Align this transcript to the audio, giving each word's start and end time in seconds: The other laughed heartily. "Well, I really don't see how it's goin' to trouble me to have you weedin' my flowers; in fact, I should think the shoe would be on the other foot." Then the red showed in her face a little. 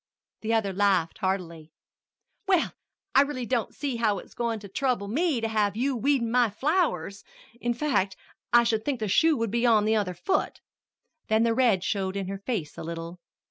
The 0.41 0.51
other 0.55 0.73
laughed 0.73 1.19
heartily. 1.19 1.71
"Well, 2.47 2.73
I 3.13 3.21
really 3.21 3.45
don't 3.45 3.75
see 3.75 3.97
how 3.97 4.17
it's 4.17 4.33
goin' 4.33 4.57
to 4.61 4.67
trouble 4.67 5.07
me 5.07 5.39
to 5.41 5.47
have 5.47 5.77
you 5.77 5.95
weedin' 5.95 6.31
my 6.31 6.49
flowers; 6.49 7.23
in 7.59 7.75
fact, 7.75 8.15
I 8.51 8.63
should 8.63 8.83
think 8.83 8.99
the 8.99 9.07
shoe 9.07 9.37
would 9.37 9.51
be 9.51 9.63
on 9.63 9.85
the 9.85 9.95
other 9.95 10.15
foot." 10.15 10.59
Then 11.27 11.43
the 11.43 11.53
red 11.53 11.83
showed 11.83 12.15
in 12.15 12.27
her 12.29 12.39
face 12.39 12.79
a 12.79 12.83
little. 12.83 13.19